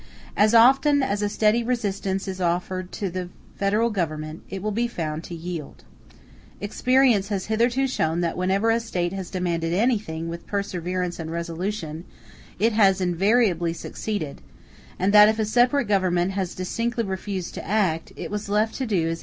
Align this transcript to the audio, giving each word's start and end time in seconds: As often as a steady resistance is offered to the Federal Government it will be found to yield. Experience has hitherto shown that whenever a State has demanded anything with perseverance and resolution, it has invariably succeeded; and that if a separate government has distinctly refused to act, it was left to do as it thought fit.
As 0.35 0.55
often 0.55 1.03
as 1.03 1.21
a 1.21 1.29
steady 1.29 1.63
resistance 1.63 2.27
is 2.27 2.41
offered 2.41 2.91
to 2.93 3.11
the 3.11 3.29
Federal 3.57 3.91
Government 3.91 4.41
it 4.49 4.63
will 4.63 4.71
be 4.71 4.87
found 4.87 5.23
to 5.25 5.35
yield. 5.35 5.83
Experience 6.59 7.27
has 7.27 7.45
hitherto 7.45 7.85
shown 7.85 8.21
that 8.21 8.35
whenever 8.35 8.71
a 8.71 8.79
State 8.79 9.13
has 9.13 9.29
demanded 9.29 9.73
anything 9.73 10.27
with 10.27 10.47
perseverance 10.47 11.19
and 11.19 11.29
resolution, 11.29 12.03
it 12.57 12.73
has 12.73 12.99
invariably 12.99 13.73
succeeded; 13.73 14.41
and 14.97 15.13
that 15.13 15.29
if 15.29 15.37
a 15.37 15.45
separate 15.45 15.85
government 15.87 16.31
has 16.31 16.55
distinctly 16.55 17.03
refused 17.03 17.53
to 17.53 17.63
act, 17.67 18.11
it 18.15 18.31
was 18.31 18.49
left 18.49 18.73
to 18.73 18.87
do 18.87 18.95
as 19.01 19.01
it 19.01 19.01
thought 19.01 19.17
fit. 19.17 19.19